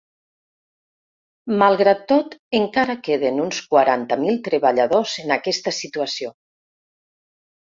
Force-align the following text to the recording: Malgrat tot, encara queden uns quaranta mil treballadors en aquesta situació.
Malgrat 1.63 2.01
tot, 2.11 2.33
encara 2.59 2.95
queden 3.09 3.43
uns 3.43 3.59
quaranta 3.75 4.19
mil 4.23 4.41
treballadors 4.49 5.15
en 5.27 5.37
aquesta 5.37 5.75
situació. 5.83 6.33